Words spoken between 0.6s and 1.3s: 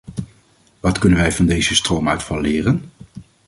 Wat kunnen